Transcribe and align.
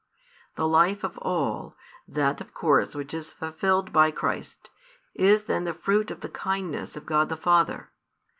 The 0.55 0.67
life 0.67 1.03
of 1.03 1.15
all, 1.19 1.75
that 2.07 2.41
of 2.41 2.55
course 2.55 2.95
which 2.95 3.13
is 3.13 3.31
fulfilled 3.33 3.93
by 3.93 4.09
Christ, 4.09 4.71
is 5.13 5.43
then 5.43 5.63
the 5.63 5.75
fruit 5.75 6.09
of 6.09 6.21
the 6.21 6.29
kindness 6.29 6.97
of 6.97 7.05
God 7.05 7.29
the 7.29 7.37
Father. 7.37 7.91